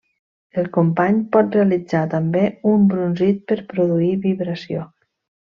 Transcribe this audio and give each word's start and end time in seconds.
El 0.61 0.69
company 0.77 1.19
pot 1.35 1.57
realitzar 1.57 2.01
també 2.15 2.43
un 2.73 2.89
brunzit 2.95 3.47
per 3.53 3.61
produir 3.75 4.13
vibració. 4.29 4.89